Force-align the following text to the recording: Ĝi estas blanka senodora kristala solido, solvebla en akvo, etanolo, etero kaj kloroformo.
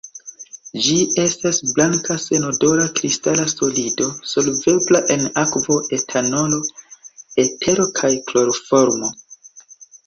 Ĝi 0.85 0.95
estas 1.23 1.59
blanka 1.73 2.17
senodora 2.23 2.87
kristala 3.01 3.45
solido, 3.53 4.09
solvebla 4.33 5.03
en 5.17 5.29
akvo, 5.45 5.79
etanolo, 6.01 6.63
etero 7.47 7.89
kaj 8.03 8.15
kloroformo. 8.33 9.15